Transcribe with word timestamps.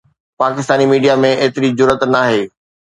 Pakistani 0.41 0.85
media 0.91 1.13
۾ 1.23 1.29
ايتري 1.41 1.69
جرئت 1.79 2.01
ناهي 2.13 2.41